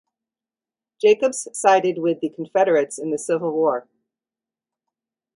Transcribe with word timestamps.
Jacobs 0.99 1.47
sided 1.53 1.99
with 1.99 2.21
the 2.21 2.29
Confederates 2.29 2.97
in 2.97 3.11
the 3.11 3.19
Civil 3.19 3.51
War. 3.51 3.87